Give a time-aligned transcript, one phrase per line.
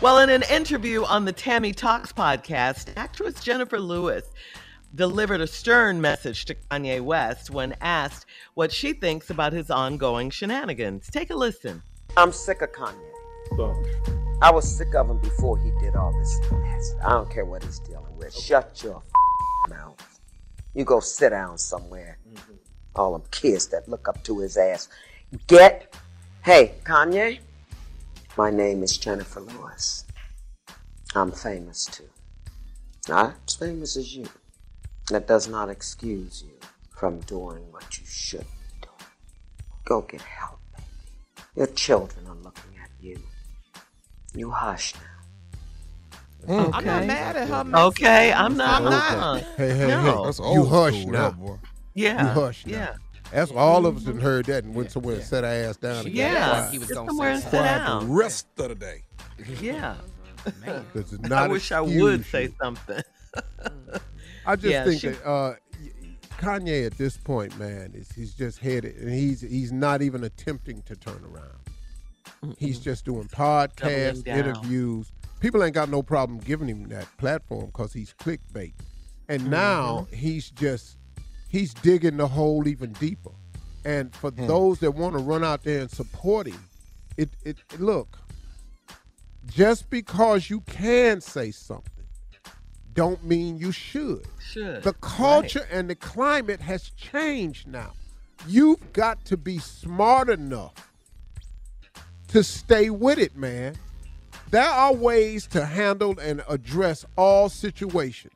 [0.00, 4.24] Well, in an interview on the Tammy Talks podcast, actress Jennifer Lewis
[4.94, 8.24] delivered a stern message to Kanye West when asked
[8.54, 11.10] what she thinks about his ongoing shenanigans.
[11.10, 11.82] Take a listen.
[12.16, 14.40] I'm sick of Kanye.
[14.40, 16.94] I was sick of him before he did all this mess.
[17.04, 18.34] I don't care what he's dealing with.
[18.34, 19.02] Shut your
[19.68, 20.20] mouth.
[20.72, 22.16] You go sit down somewhere.
[22.26, 22.54] Mm-hmm.
[22.96, 24.88] All them kids that look up to his ass.
[25.46, 25.94] Get,
[26.42, 27.40] hey, Kanye,
[28.40, 30.06] my name is Jennifer Lewis.
[31.14, 32.08] I'm famous too.
[33.06, 34.26] Not as famous as you.
[35.10, 36.56] That does not excuse you
[36.88, 39.10] from doing what you should be doing.
[39.84, 40.86] Go get help, baby.
[41.54, 43.18] Your children are looking at you.
[44.34, 46.54] You hush now.
[46.54, 46.78] Okay.
[46.78, 47.78] I'm not mad at her.
[47.88, 48.82] Okay, I'm not.
[48.82, 49.42] I'm not.
[49.58, 50.00] Hey, hey, no.
[50.00, 50.24] hey.
[50.24, 51.30] That's you hush now.
[51.32, 51.58] boy.
[51.92, 52.22] Yeah.
[52.22, 52.72] You hush now.
[52.72, 52.94] Yeah.
[53.32, 56.06] That's all of us that heard that and went somewhere and sat our ass down.
[56.06, 56.34] And Yeah.
[56.62, 59.02] got He was gonna somewhere and Quiet sit the rest of the day.
[59.60, 59.96] Yeah.
[60.94, 62.24] This is I wish I excuse would you.
[62.24, 63.02] say something.
[64.46, 65.54] I just Yeah, think she- that uh,
[66.38, 70.80] Kanye at this point, man, is he's just headed, and he's he's not even attempting
[70.82, 72.56] to turn around.
[72.56, 75.12] He's just doing podcasts, interviews.
[75.40, 78.72] People ain't got no problem giving him that platform because he's clickbait.
[79.28, 79.50] And Mm-hmm.
[79.50, 80.96] now he's just
[81.50, 83.30] he's digging the hole even deeper.
[83.84, 84.46] And for Hmm.
[84.46, 86.62] those that want to run out there and support him,
[87.16, 88.18] it, it look,
[89.46, 92.04] just because you can say something,
[92.94, 94.26] don't mean you should.
[94.38, 94.82] Should.
[94.82, 97.92] The culture and the climate has changed now.
[98.46, 100.74] You've got to be smart enough
[102.28, 103.76] to stay with it, man.
[104.50, 108.34] There are ways to handle and address all situations.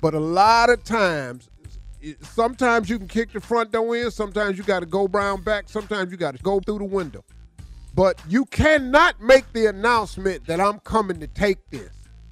[0.00, 1.57] But a lot of times, it-
[2.22, 5.68] sometimes you can kick the front door in, sometimes you got to go brown back,
[5.68, 7.24] sometimes you got to go through the window.
[7.94, 11.90] But you cannot make the announcement that I'm coming to take this.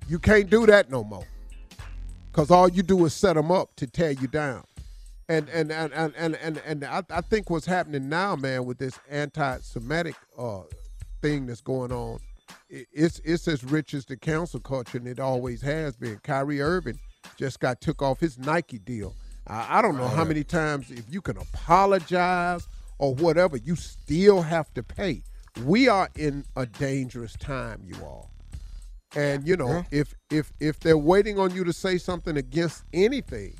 [0.08, 1.26] You can't do that no more.
[2.30, 4.62] Because all you do is set them up to tear you down.
[5.28, 8.78] And and and and and, and, and I, I think what's happening now, man, with
[8.78, 10.60] this anti-Semitic uh,
[11.20, 12.20] thing that's going on,
[12.68, 16.20] it's it's as rich as the cancel culture, and it always has been.
[16.22, 17.00] Kyrie Irving
[17.36, 19.14] just got took off his Nike deal.
[19.46, 22.66] I, I don't know how many times if you can apologize
[22.98, 25.22] or whatever, you still have to pay.
[25.64, 28.30] We are in a dangerous time, you all.
[29.14, 33.54] And you know, if if if they're waiting on you to say something against anything,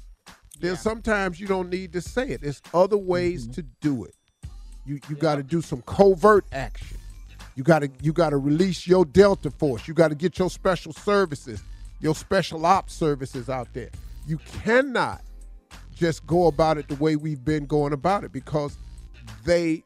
[0.60, 2.42] then sometimes you don't need to say it.
[2.42, 3.52] There's other ways mm-hmm.
[3.52, 4.14] to do it.
[4.84, 6.98] You you got to do some covert action.
[7.54, 9.88] You got to you got to release your Delta Force.
[9.88, 11.62] You got to get your special services,
[12.00, 13.90] your special ops services out there.
[14.26, 15.22] You cannot
[15.96, 18.76] just go about it the way we've been going about it because
[19.44, 19.82] they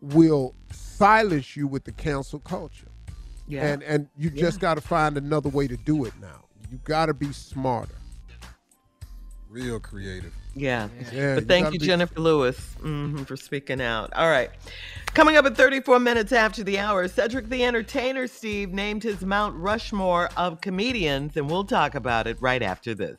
[0.00, 2.86] will silence you with the cancel culture.
[3.46, 3.66] Yeah.
[3.66, 4.40] And and you Yeah.
[4.40, 6.44] just got to find another way to do it now.
[6.70, 7.94] You got to be smarter.
[9.48, 10.32] Real creative.
[10.54, 10.88] Yeah.
[11.12, 14.12] Yeah, but you thank gotta you, be- Jennifer Lewis, mhm, for speaking out.
[14.14, 14.50] All right.
[15.06, 19.56] Coming up at 34 minutes after the hour, Cedric the Entertainer, Steve, named his Mount
[19.56, 23.18] Rushmore of comedians, and we'll talk about it right after this.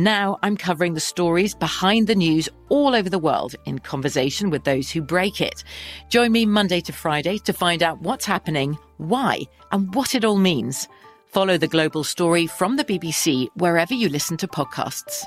[0.00, 4.64] Now I'm covering the stories behind the news all over the world in conversation with
[4.64, 5.62] those who break it.
[6.08, 9.42] Join me Monday to Friday to find out what's happening, why,
[9.72, 10.88] and what it all means.
[11.26, 15.26] Follow The Global Story from the BBC wherever you listen to podcasts.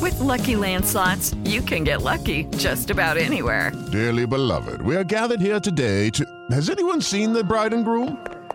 [0.00, 3.72] With Lucky Land slots, you can get lucky just about anywhere.
[3.90, 6.24] Dearly beloved, we are gathered here today to.
[6.52, 8.24] Has anyone seen the bride and groom?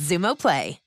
[0.00, 0.78] Xumo Play.